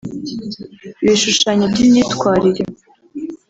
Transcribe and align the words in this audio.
ibishushanyo 1.03 1.65
by’imyitwarire 1.71 2.61